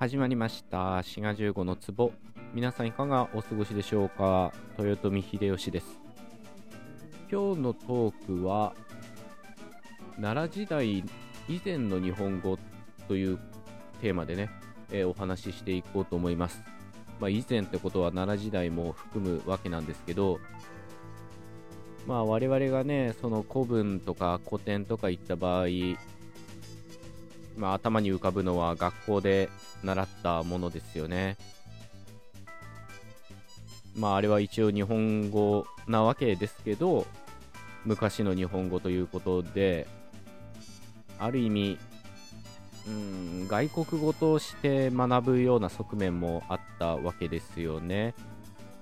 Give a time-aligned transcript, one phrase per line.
[0.00, 1.02] 始まりました。
[1.02, 2.10] 滋賀15の壺。
[2.54, 4.50] 皆さんいかがお過ごしでしょうか？
[4.78, 6.00] 豊臣秀吉です。
[7.30, 8.72] 今日のトークは
[10.18, 11.04] 奈良時代
[11.50, 12.58] 以前の日本語
[13.08, 13.38] という
[14.00, 14.48] テーマでね、
[14.90, 16.62] えー、お話ししていこうと思います。
[17.20, 20.40] まあ、以前ってことは奈良時代も含むわけなんですけど
[22.06, 25.66] まあ我々がねその古文とか古典とかいった場合
[27.60, 29.50] まあ、頭に浮かぶのは学校で
[29.84, 31.36] 習ったものですよね。
[33.94, 37.06] まあ、あれは一応日本語なわけですけど、
[37.84, 39.86] 昔の日本語ということで、
[41.18, 41.78] ある意味、
[42.88, 48.14] うん、外国語として学ぶような側面もあったわけですよね。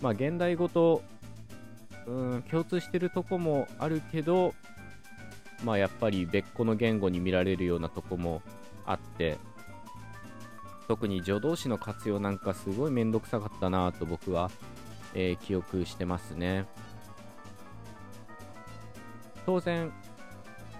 [0.00, 1.00] まあ、現代語と、
[2.08, 4.52] うん、共通してるとこもあるけど、
[5.62, 8.42] まあ、やっぱり別個の言語に見られるようなとこも
[8.86, 9.38] あって
[10.88, 14.50] 特に助動詞の活用なんかすごいめんどくさかったなと僕は、
[15.14, 16.66] えー、記憶してますね。
[19.46, 19.92] 当然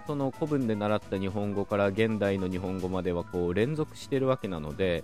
[0.07, 5.03] その古文で習った日本語から現代の日本語まではこう連続してるわけなので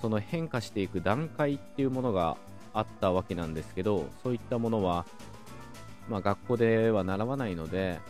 [0.00, 2.36] その変化していく段階っていうものが
[2.74, 5.06] あったわけなんですけどそういったものは、
[6.08, 8.00] まあ、学校では習わないので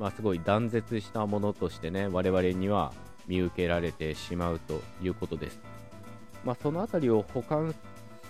[0.00, 2.94] まあ、すごい断絶したものとしてね、我々には
[3.26, 5.60] 見受けられてしまうということです。
[6.42, 7.74] まあ、そのあたりを補完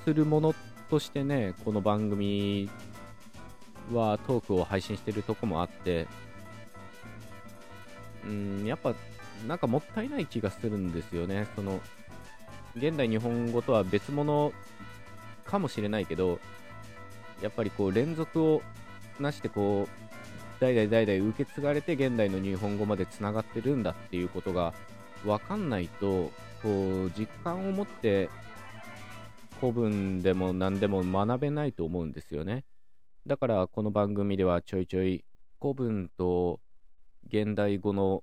[0.04, 0.54] するもの
[0.90, 2.68] としてね、この番組
[3.92, 6.08] はトークを配信してるとこもあって、
[8.24, 8.92] うん、やっぱ
[9.46, 11.46] なんかもったいない気がするんですよね。
[11.54, 11.80] その、
[12.74, 14.52] 現代日本語とは別物
[15.44, 16.40] かもしれないけど、
[17.40, 18.60] やっぱりこう連続を
[19.20, 20.09] なしてこう
[20.60, 24.74] 代々代々受け継がれて現代の日本語までつながってるんだっていうことが
[25.24, 26.30] 分かんないと
[26.62, 28.28] こう実感を持って
[29.58, 32.64] 古文でも何でも学べないと思うんですよね。
[33.26, 35.24] だからこの番組ではちょいちょい
[35.60, 36.60] 古文と
[37.26, 38.22] 現代語の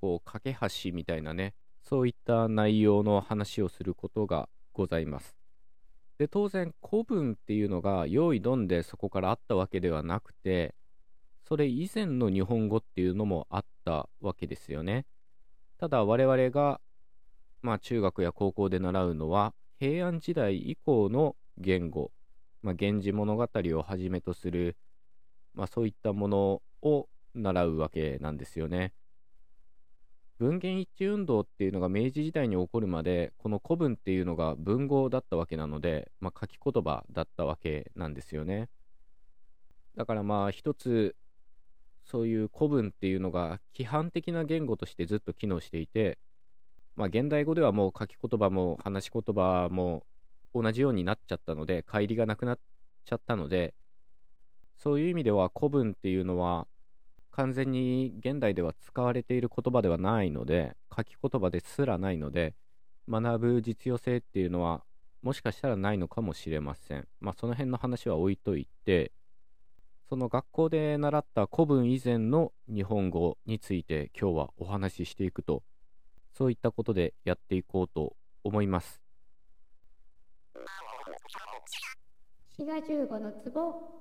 [0.00, 5.36] こう架け橋みたいなねそういった内容の話をすることがございます。
[6.18, 10.74] で当然古文っていうのが用意どんでそこからあったわけではなくて
[11.48, 15.06] それ以前の日本語っていうのもあったわけですよね。
[15.78, 16.78] ただ我々が、
[17.62, 22.10] まあ、中学や高校で習うのは平安時代以降の言語、
[22.60, 24.76] まあ、源氏物語をはじめとする、
[25.54, 28.92] まあ、そういったものを習うわけなんですよね。
[30.38, 38.68] 文言一致運動っていうのが明治時代に起こるまでこの古文っていうのが文豪だったわけなので、まあ、書き言葉だったわけなんですよね。
[39.96, 41.16] だからまあ一つ
[42.10, 46.18] そういう古文っていうのが規範的な言語としてずっと機能していて、
[46.96, 50.04] まあ、現代語ではもう書き言葉も話し言葉も
[50.54, 52.58] 同じようになっちゃったので、乖離がなくなっ
[53.04, 53.74] ちゃったので、
[54.78, 56.66] そういう意味では古文っていうのは
[57.30, 62.54] 完全に現代では使われている言葉ではないので、書き言葉ですらないので、
[63.08, 64.82] 学ぶ実用性っていうのは
[65.22, 67.06] もしかしたらないのかもしれません。
[67.20, 69.12] まあその辺の話は置いといて、
[70.08, 75.62] その学校で習った古文以前の日本語について今日はお話ししていくと、
[76.32, 79.02] そういったことでやっていこうと思います。
[82.56, 83.98] 滋賀15の壺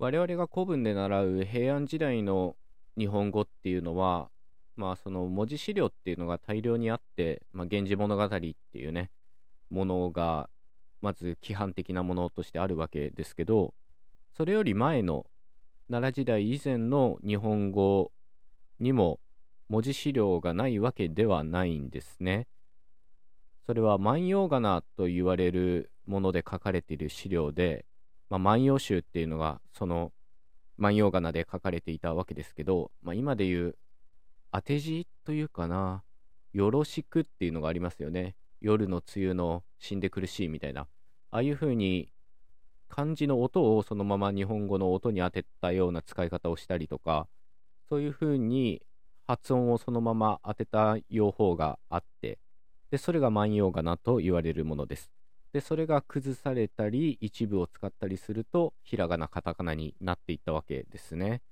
[0.00, 2.56] 我々が古文で習う平安時代の
[2.98, 4.30] 日本語っていうのは、
[4.74, 9.12] まあその文字資料っていうのが大量にあって、まあ、源氏物語っていうね、
[9.70, 10.50] ものが
[11.00, 13.74] まず規範的なものとしてあるわけですけど、
[14.36, 15.26] それより前の
[15.90, 18.12] 奈良時代以前の日本語
[18.78, 19.20] にも
[19.68, 22.46] 文字資料がないわけではないんですね。
[23.66, 27.84] それは万葉仮名と言われるもので書かれている資料で、
[28.28, 30.12] まあ、万葉集っていうのがその
[30.76, 33.76] 万葉仮名で書かれていたわけですけど、まあ、今で言う
[34.52, 36.02] 当て字というかな、
[36.52, 38.34] よろしくっていうのがありますよね。
[38.60, 40.88] 夜の梅雨の死んで苦しいみたいな。
[41.30, 42.12] ああいう風に
[42.90, 47.28] 漢字の音をそのまま日本語の音に当てたような使い方をしたりとか、
[47.88, 48.82] そういうふうに
[49.26, 52.38] 発音をそのまま当てた用法があって、
[52.90, 55.10] で、それが万葉仮名と言われるものです。
[55.52, 61.42] で、それが崩されたり、一部を使ったりすると、ひらがな、カタカナになっていったわけですね。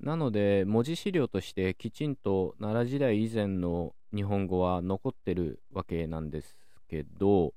[0.00, 6.56] なので、文字資料としてきちんと奈良時代以前の日本語は残ってるわけなんです
[6.88, 7.54] けど、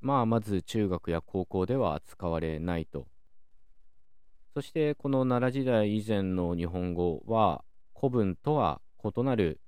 [0.00, 3.06] まあ、まず中学や高校では使われないと。
[4.54, 7.64] そしてこの奈良時代以前の日本語は
[7.94, 9.60] 古文とは異なる、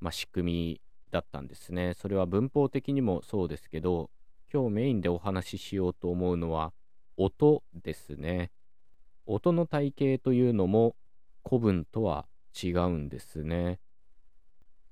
[0.00, 0.80] まあ、仕組み
[1.10, 1.94] だったんですね。
[1.94, 4.10] それは文法的にもそうですけど、
[4.52, 6.72] 今日メインでお話ししようと思うのは
[7.16, 8.50] 音ですね。
[9.26, 10.96] 音の体系というのも
[11.46, 12.26] 古文とは
[12.62, 13.80] 違うんですね。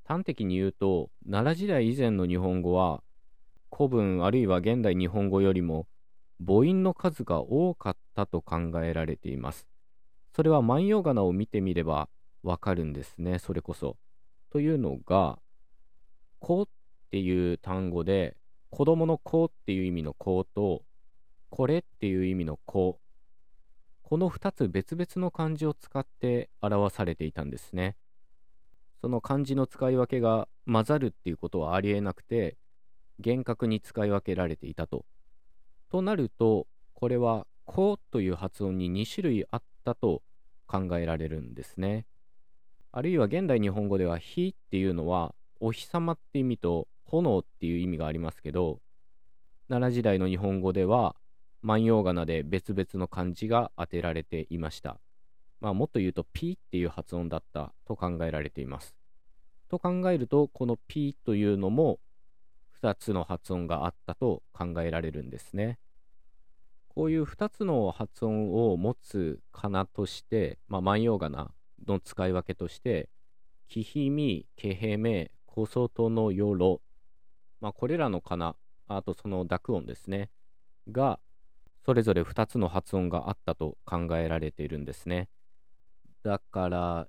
[0.04, 3.02] 端的に言うと、奈良時代以前の日本語は
[3.70, 5.86] 古文あるいは現代日本語よりも
[6.44, 9.66] 母音の数が多かったと考えられています。
[10.34, 12.08] それは万葉仮名を見てみれば
[12.42, 13.96] わかるんですね、それこそ。
[14.50, 15.38] というのが、
[16.38, 16.68] 子っ
[17.10, 18.36] ていう単語で、
[18.70, 20.82] 子供の子っていう意味の子と、
[21.50, 22.98] これっていう意味の子、
[24.02, 27.96] この2つ別々の漢字を使って表されていたんですね。
[29.00, 32.56] その漢字の使い分けが混ざるっていうことはありえなくて、
[33.20, 35.04] 厳格に使い分けられていたと。
[35.90, 40.22] となると、これは、こうという発音に2種類あったと
[40.66, 42.06] 考えられるんですね。
[42.92, 48.80] あるいは現代日本語では火っていうのはお日様って意味と炎っていう意味がありますけど、
[49.68, 51.14] 奈良時代の日本語では
[51.62, 54.98] 万葉仮名で別々の漢字が当てられていました。
[55.60, 58.96] まあ、もっと言うと P っていう発音だったと考えられています。
[59.68, 62.00] と考えると、この P というのも
[62.82, 65.78] 2つの発音があったと考えられるんですね。
[66.88, 71.50] こういう2つの発音を持つかなとして、まあ、万葉仮名
[71.86, 73.08] の使い分けとして、
[73.68, 76.80] きひみ、けへめ、こそとのよろ、
[77.60, 78.56] まあ、これらのかな、
[78.88, 80.30] あとその濁音ですね、
[80.90, 81.20] が、
[81.84, 85.28] それぞれ2つの発音があったと考えられているんですね。
[86.22, 87.08] だから、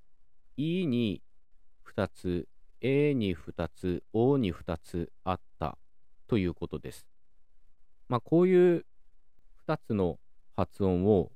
[0.57, 1.21] いに
[1.83, 2.47] 2つ、
[2.81, 5.77] えに2つ、おに2つあった
[6.27, 7.07] ということです。
[8.09, 8.85] まあ、こういう
[9.67, 10.19] 2つの
[10.55, 11.31] 発音を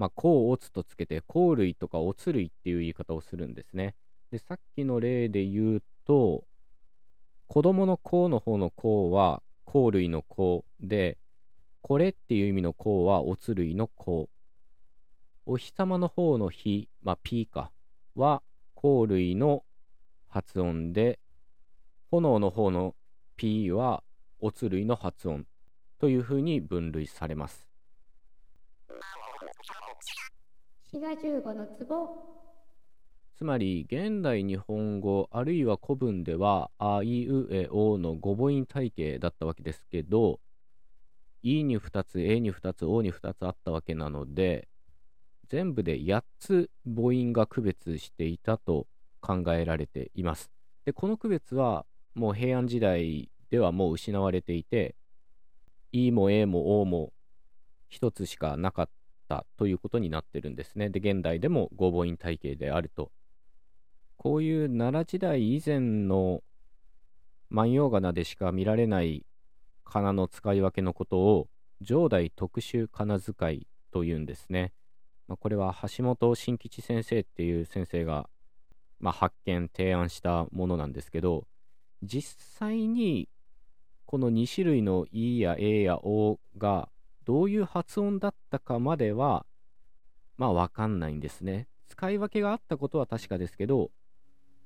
[0.00, 3.94] まあ、甲をつとつけて、甲類とかおつ類っていう言い方をするんですね。
[4.30, 6.44] で、さっきの例で言うと、
[7.48, 11.18] 子供の甲の方の甲は、甲類の甲で、
[11.82, 14.30] これっていう意味の甲はおつ類の甲。
[15.44, 17.70] お日様の方の日、まあ、P か、
[18.16, 18.42] は、
[18.74, 19.64] 甲類の
[20.30, 21.18] 発音で、
[22.10, 22.94] 炎の方の
[23.36, 24.02] P は、
[24.38, 25.46] おつ類の発音
[25.98, 27.68] というふうに分類されます。
[30.92, 32.30] 滋賀15の壺
[33.36, 40.40] つまり現代日本語あるいは古文ではあいうえおの語母音体系だったわけですけど
[41.42, 44.68] いに2つえに2つおに2つあったわけなので
[45.48, 48.88] 全部で8つ母音が区別していたと
[49.20, 50.50] 考えられています
[50.84, 51.84] でこの区別は
[52.14, 54.94] もう平安時代ではもう失われていて
[55.92, 57.12] いもえもおも
[57.90, 58.88] 1つしかなかっ
[59.28, 60.90] たということになってるんですね。
[60.90, 63.10] で、現代でも合母音体系であると。
[64.16, 66.42] こういう奈良時代以前の
[67.48, 69.24] 万葉仮名でしか見られない
[69.84, 71.48] 仮名の使い分けのことを
[71.80, 74.72] 上代特殊仮名遣いというんですね。
[75.26, 78.28] まあ、これは橋本新吉先生っていう先生が、
[79.00, 81.46] まあ、発見、提案したものなんですけど、
[82.02, 83.28] 実際に
[84.06, 86.88] この2種類の E や A や O が
[87.24, 89.46] どういう発音だったかまでは、
[90.36, 91.68] まあわかんないんですね。
[91.88, 93.90] 使い分けがあったことは確かですけど、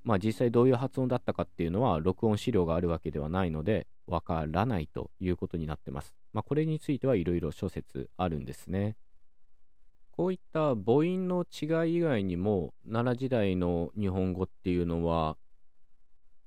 [0.02, 6.14] まあ実際どういう発音だったかっていうのは録音資料があるわけではないので、わからないということになってます。
[6.32, 8.96] まあこれについてはいろいろ諸説あるんですね。
[10.16, 15.36] こういった母音の違い以外にも、奈良時代の日本語っていうのは、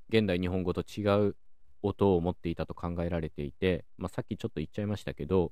[0.07, 1.35] 現代日本語と違う
[1.81, 5.51] 音を持っていたと考えられていて、まあ、さっきちょっと言っちゃいましたけど、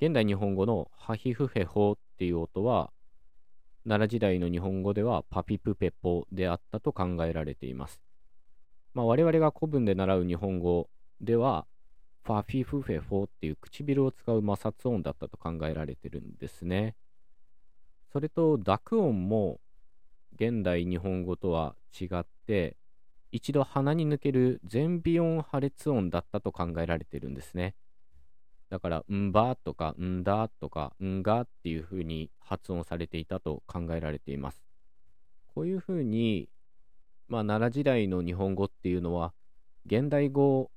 [0.00, 2.92] 現代日本語のハヒフヘホっていう音は、
[3.82, 8.00] 奈良時代の日本語ではパピプペポであったと考えられています。
[8.94, 10.88] まあ、我々が古文で習う日本語
[11.20, 11.66] では、
[12.22, 16.94] ファフィフフェフォっていう唇を使う摩擦音だったと考えられてるんですね。
[18.12, 19.60] それと濁音も
[20.34, 22.76] 現代日本語とは違って、
[23.30, 27.74] 一度鼻に抜ける全微音破裂音だったと考えられてるんですね。
[28.70, 34.62] だから、んばとか、んだとか、んがっていう風に発音されていたと考えられています。
[35.54, 36.48] こういう風に、
[37.28, 39.32] まあ、奈良時代の日本語っていうのは、
[39.86, 40.70] 現代語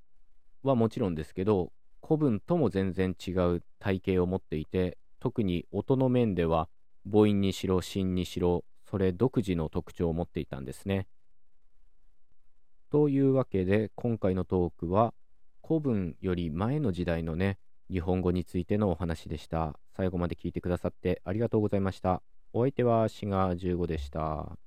[0.63, 1.71] はもちろんですけど、
[2.03, 6.67] 古文とも全然違う体系を持っていて、特に音の面では、
[7.05, 11.07] 母音にしろ、芯にしろ、それ独自の特徴を持っていたんですね。
[12.89, 15.13] というわけで、今回のトークは、
[15.65, 17.57] 古文より前の時代のね、
[17.89, 19.77] 日本語についてのお話でした。
[19.95, 22.21] 最後まで聞いてくださってありがとうございました。
[22.53, 24.57] お相手はシガ15でした。